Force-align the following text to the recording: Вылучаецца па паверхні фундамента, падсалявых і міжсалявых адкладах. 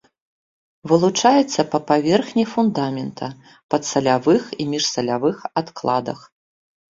Вылучаецца 0.91 1.61
па 1.73 1.79
паверхні 1.91 2.45
фундамента, 2.53 3.25
падсалявых 3.75 4.43
і 4.65 4.69
міжсалявых 4.73 5.37
адкладах. 5.63 6.19